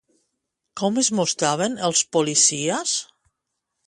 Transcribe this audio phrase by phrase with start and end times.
[0.81, 2.95] Com es mostraven els policies?